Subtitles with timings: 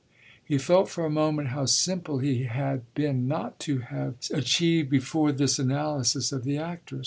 [0.43, 5.31] He felt for a moment how simple he had been not to have achieved before
[5.31, 6.99] this analysis of the actress.